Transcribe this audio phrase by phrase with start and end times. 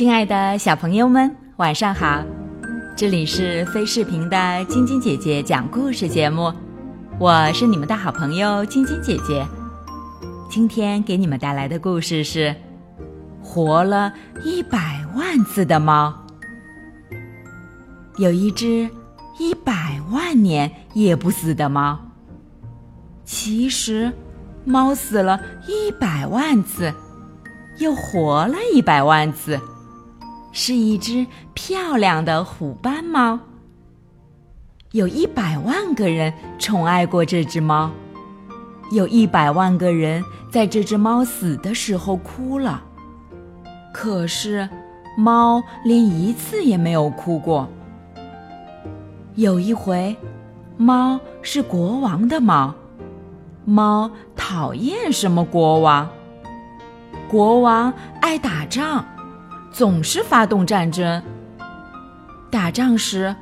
[0.00, 2.24] 亲爱的小朋友们，晚上好！
[2.96, 6.50] 这里是飞视频的晶晶姐姐讲故事节目，
[7.18, 9.46] 我是你们的好朋友晶晶姐姐。
[10.48, 12.48] 今天给你们带来的故事是
[13.44, 14.10] 《活了
[14.42, 16.14] 一百万次的猫》。
[18.16, 18.88] 有一只
[19.38, 21.98] 一百万年也不死的猫。
[23.26, 24.10] 其实，
[24.64, 25.38] 猫死了
[25.68, 26.90] 一百万次，
[27.76, 29.60] 又活了一百万次。
[30.52, 33.38] 是一只漂亮的虎斑猫。
[34.92, 37.90] 有一百万个人宠爱过这只猫，
[38.90, 42.82] 有一百万个人在这只猫死的时候哭了。
[43.92, 44.68] 可是，
[45.16, 47.68] 猫连一次也没有哭过。
[49.36, 50.16] 有一回，
[50.76, 52.74] 猫是国王的猫，
[53.64, 56.08] 猫讨厌什么国王？
[57.28, 59.04] 国王爱打仗。
[59.70, 61.22] 总是发动战争。
[62.50, 63.34] 打仗时，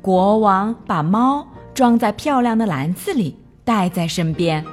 [0.00, 4.64] 国王把猫装在漂亮的篮子里，带在身边。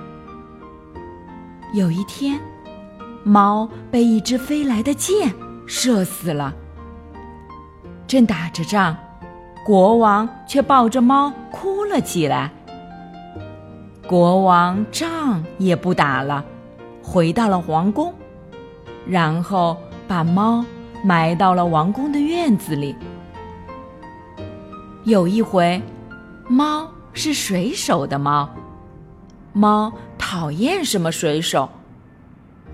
[1.74, 2.40] 有一天，
[3.24, 5.34] 猫被一只飞来的箭
[5.66, 6.54] 射死了。
[8.08, 8.96] 正打着仗，
[9.66, 12.52] 国王却抱着猫哭了起来。
[14.08, 16.44] 国王仗也不打了，
[17.02, 18.14] 回到了皇宫，
[19.06, 20.66] 然后把猫。
[21.04, 22.96] 埋到了王宫的院子里。
[25.04, 25.82] 有一回，
[26.48, 28.50] 猫是水手的猫，
[29.54, 31.68] 猫讨厌什么水手？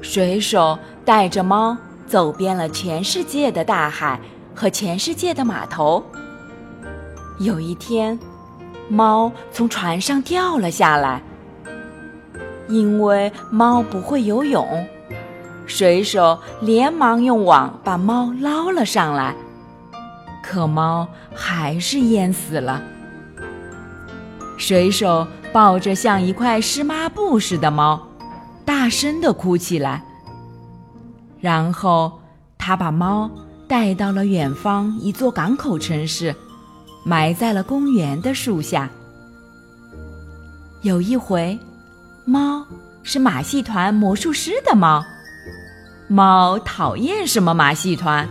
[0.01, 4.19] 水手带着猫走遍了全世界的大海
[4.53, 6.03] 和全世界的码头。
[7.39, 8.19] 有一天，
[8.89, 11.21] 猫从船上掉了下来，
[12.67, 14.67] 因为猫不会游泳。
[15.67, 19.35] 水手连忙用网把猫捞了上来，
[20.41, 22.81] 可猫还是淹死了。
[24.57, 28.01] 水手抱着像一块湿抹布似的猫，
[28.65, 30.01] 大声的哭起来。
[31.39, 32.19] 然后
[32.57, 33.29] 他把猫
[33.67, 36.33] 带到了远方一座港口城市，
[37.03, 38.89] 埋在了公园的树下。
[40.81, 41.59] 有一回，
[42.25, 42.65] 猫
[43.03, 45.03] 是马戏团魔术师的猫。
[46.07, 48.27] 猫讨厌什么马戏团？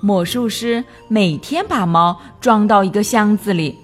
[0.00, 3.78] 魔术师每天把猫装到一个箱子里，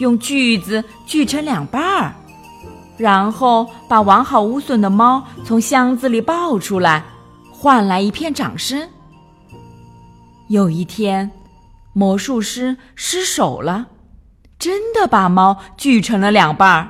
[0.00, 2.12] 用锯子锯成两半儿，
[2.98, 7.02] 然后把完好无损的猫从箱子里抱出来，
[7.50, 8.86] 换来一片掌声。
[10.48, 11.30] 有一天，
[11.94, 13.86] 魔术师失手了，
[14.58, 16.88] 真的把猫锯成了两半儿。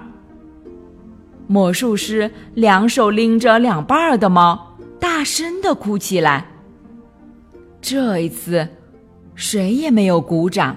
[1.46, 4.66] 魔术师两手拎着两半儿的猫。
[5.20, 6.46] 大声的哭起来。
[7.82, 8.66] 这一次，
[9.34, 10.74] 谁也没有鼓掌。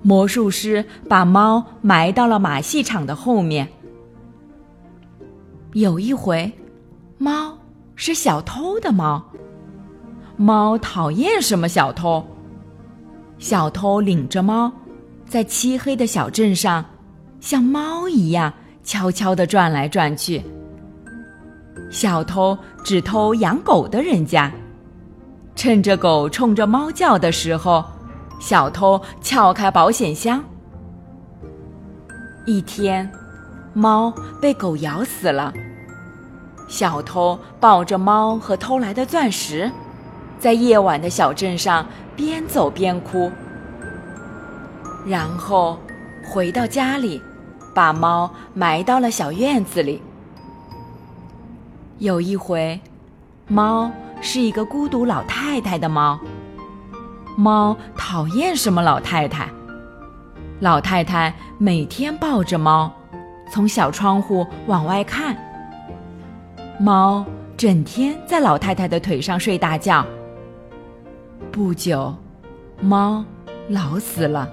[0.00, 3.68] 魔术师把猫埋到了马戏场的后面。
[5.74, 6.50] 有一回，
[7.18, 7.58] 猫
[7.94, 9.22] 是小偷的猫。
[10.38, 12.24] 猫讨厌什么小偷？
[13.38, 14.72] 小偷领着猫，
[15.26, 16.82] 在漆黑的小镇上，
[17.38, 18.50] 像猫一样
[18.82, 20.42] 悄悄地转来转去。
[21.88, 24.52] 小偷只偷养狗的人家，
[25.54, 27.84] 趁着狗冲着猫叫的时候，
[28.40, 30.42] 小偷撬开保险箱。
[32.46, 33.10] 一天，
[33.72, 35.52] 猫被狗咬死了，
[36.68, 39.70] 小偷抱着猫和偷来的钻石，
[40.38, 41.86] 在夜晚的小镇上
[42.16, 43.30] 边走边哭，
[45.04, 45.78] 然后
[46.24, 47.20] 回到家里，
[47.74, 50.02] 把猫埋到了小院子里。
[52.00, 52.80] 有一回，
[53.46, 53.92] 猫
[54.22, 56.18] 是一个孤独老太太的猫。
[57.36, 59.46] 猫讨厌什么老太太？
[60.60, 62.90] 老太太每天抱着猫，
[63.52, 65.36] 从小窗户往外看。
[66.78, 67.22] 猫
[67.54, 70.02] 整天在老太太的腿上睡大觉。
[71.52, 72.14] 不久，
[72.80, 73.22] 猫
[73.68, 74.48] 老死了。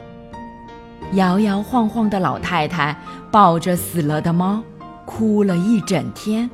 [1.14, 2.94] 摇摇晃晃的老太太
[3.32, 4.62] 抱着死了的猫，
[5.06, 6.50] 哭了一整天。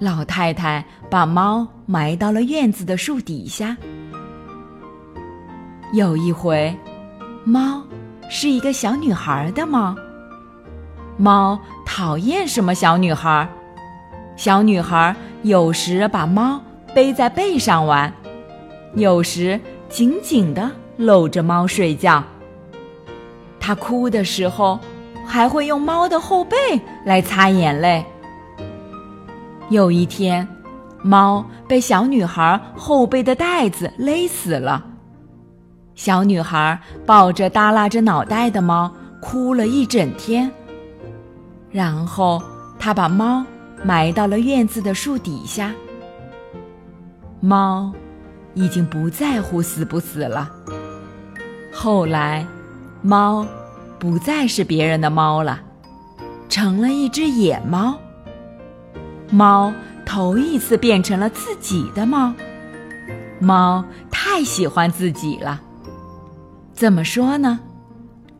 [0.00, 3.76] 老太太把猫埋到了院子的树底下。
[5.92, 6.74] 有一回，
[7.44, 7.82] 猫
[8.30, 9.94] 是一个小女孩的猫。
[11.18, 13.46] 猫讨厌什么小女孩？
[14.36, 16.58] 小女孩有时把猫
[16.94, 18.10] 背在背上玩，
[18.94, 19.60] 有时
[19.90, 22.24] 紧紧地搂着猫睡觉。
[23.60, 24.80] 它哭的时候，
[25.26, 26.56] 还会用猫的后背
[27.04, 28.02] 来擦眼泪。
[29.70, 30.46] 有一天，
[31.00, 34.84] 猫被小女孩后背的带子勒死了。
[35.94, 40.50] 小女孩抱着耷拉着脑袋的猫，哭了一整天。
[41.70, 42.42] 然后，
[42.80, 43.44] 她把猫
[43.84, 45.72] 埋到了院子的树底下。
[47.38, 47.92] 猫
[48.54, 50.50] 已经不在乎死不死了。
[51.72, 52.44] 后来，
[53.02, 53.46] 猫
[54.00, 55.60] 不再是别人的猫了，
[56.48, 57.96] 成了一只野猫。
[59.30, 59.72] 猫
[60.04, 62.32] 头一次变成了自己的猫。
[63.38, 65.60] 猫太喜欢自己了。
[66.74, 67.60] 怎么说呢？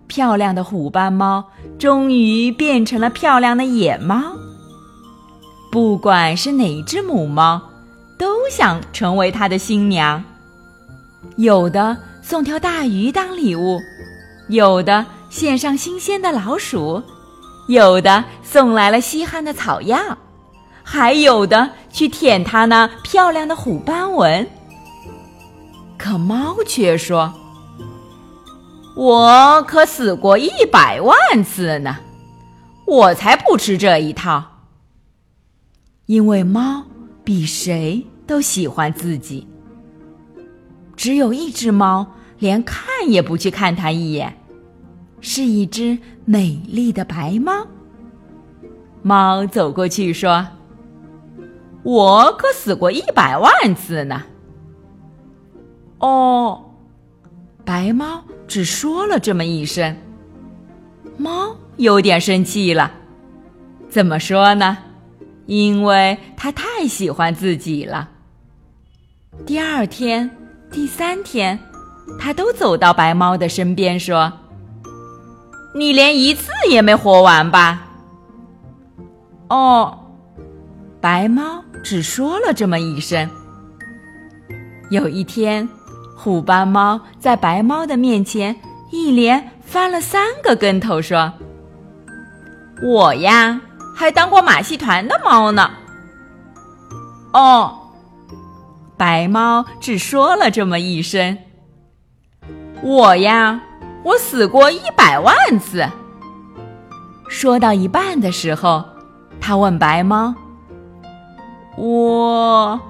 [0.06, 1.44] 漂亮的虎斑猫
[1.78, 4.20] 终于变成了漂亮的野猫。
[5.70, 7.62] 不管是哪只母猫，
[8.18, 10.24] 都想成为它的新娘。
[11.36, 13.78] 有的送条大鱼当礼物，
[14.48, 17.00] 有的献上新鲜的老鼠，
[17.68, 20.18] 有的送来了稀罕的草药，
[20.92, 24.44] 还有的去舔它那漂亮的虎斑纹。
[25.96, 27.32] 可猫却说。
[28.96, 31.98] 我可死过一百万次呢，
[32.88, 34.44] 我才不吃这一套。
[36.06, 36.82] 因为猫
[37.22, 39.46] 比谁都喜欢自己。
[40.96, 42.04] 只有一只猫
[42.40, 44.36] 连看也不去看它一眼，
[45.20, 47.64] 是一只美丽的白猫。
[49.02, 50.46] 猫走过去说
[51.82, 54.22] ：“我可死过一百万次呢。”
[55.98, 56.66] 哦。
[57.62, 59.96] 白猫只说了这么一声，
[61.16, 62.90] 猫有点生气了。
[63.88, 64.78] 怎么说呢？
[65.46, 68.08] 因为它太喜欢自己了。
[69.46, 70.28] 第二天、
[70.72, 71.60] 第三天，
[72.18, 74.32] 它都走到白猫的身边说
[75.76, 77.86] ：“你连一次也没活完吧？”
[79.48, 79.99] 哦，
[81.00, 83.28] 白猫只说了这么一声。
[84.90, 85.68] 有一天。
[86.22, 88.54] 虎斑猫在白猫的面前
[88.90, 91.32] 一连翻了三个跟头，说
[92.84, 93.58] ：“我呀，
[93.96, 95.70] 还当过马戏团的猫呢。”
[97.32, 97.72] 哦，
[98.98, 101.38] 白猫只说了这么一声
[102.84, 103.62] ：“我呀，
[104.04, 105.88] 我死过一百万次。”
[107.30, 108.84] 说到一半的时候，
[109.40, 110.34] 他问白猫
[111.76, 112.80] ：“我，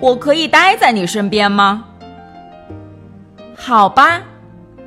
[0.00, 1.84] 我可以待在你身边吗？”
[3.56, 4.20] 好吧，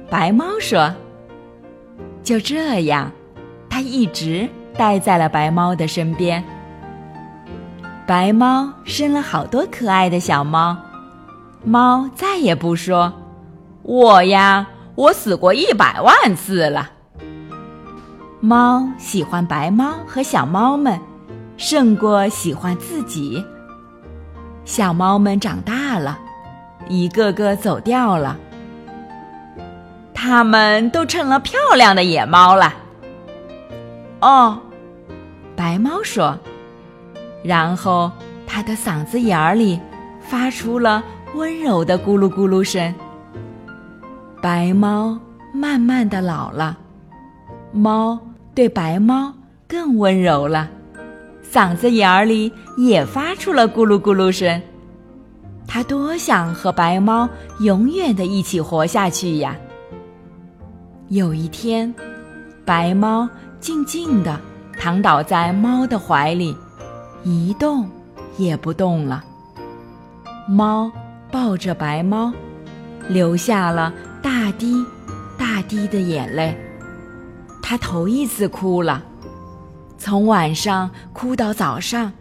[0.09, 0.91] 白猫说。
[2.23, 3.11] 就这样，
[3.69, 4.47] 它一直
[4.77, 6.43] 待在了白猫的身边。
[8.05, 10.77] 白猫生了好多可爱的小猫，
[11.63, 13.11] 猫再也不说
[13.83, 16.91] ：“我呀，我死过一百万次了。”
[18.39, 20.99] 猫喜欢白猫和小猫们，
[21.61, 23.45] 胜过喜欢自己。
[24.65, 26.17] 小猫们长大了，
[26.87, 28.35] 一个个走掉了。
[30.11, 32.73] 它们都成了漂亮的野猫了。
[34.21, 34.57] 哦，
[35.55, 36.35] 白猫说，
[37.43, 38.11] 然后
[38.47, 39.79] 它的嗓子眼儿里
[40.19, 41.03] 发出了
[41.35, 42.91] 温柔的咕噜咕噜声。
[44.41, 45.15] 白猫
[45.53, 46.75] 慢慢的老了，
[47.71, 48.19] 猫
[48.55, 49.31] 对白猫
[49.67, 50.67] 更温柔了，
[51.51, 54.61] 嗓子眼儿里也发出了咕噜咕噜声。
[55.67, 57.27] 它多想和白猫
[57.59, 59.55] 永远的一起活下去呀！
[61.09, 61.93] 有一天，
[62.63, 63.27] 白猫
[63.59, 64.39] 静静地
[64.79, 66.55] 躺倒在猫的怀里，
[67.23, 67.89] 一动
[68.37, 69.21] 也不动了。
[70.47, 70.89] 猫
[71.29, 72.31] 抱着白猫，
[73.09, 74.85] 流下了大滴
[75.37, 76.57] 大滴的眼泪。
[77.61, 79.03] 它头一次哭了，
[80.03, 82.11] 从晚上哭到早上，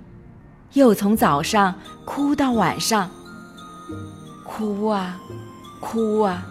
[0.74, 3.08] 又从早上哭到晚上。
[4.44, 5.18] 哭啊，
[5.80, 6.46] 哭啊，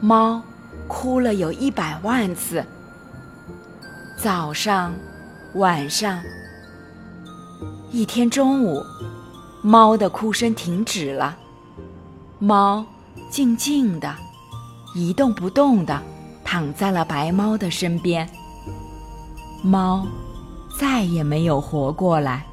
[0.00, 0.40] 猫。
[0.86, 2.64] 哭了有一百万次。
[4.16, 4.94] 早上，
[5.56, 6.18] 晚上，
[7.90, 8.82] 一天中午，
[9.60, 11.36] 猫的哭声停止了。
[12.38, 12.86] 猫
[13.30, 14.10] 静静的，
[14.94, 16.02] 一动不动的
[16.42, 18.26] 躺在了白猫的身边。
[19.62, 20.06] 猫
[20.78, 22.46] 再也没有活过来。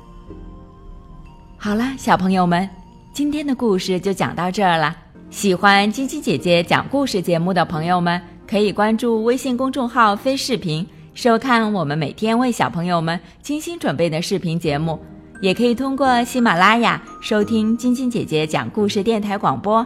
[1.58, 2.68] 好了，小朋友们，
[3.14, 4.96] 今天的故事就讲到这儿了。
[5.30, 15.00] 喜欢晶晶姐姐讲故事节目的朋友们，可以关注微信公众号“飞视频”，收看我们每天为小朋友们精心准备的视频节目。
[15.40, 19.86] 也可以通过喜马拉雅收听晶晶姐姐讲故事电台广播。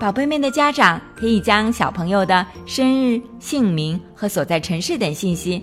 [0.00, 5.62] 宝贝们的家长可以将小朋友的生日、姓名和所在城市等信息，